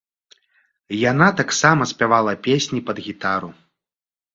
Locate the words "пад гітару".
2.93-3.49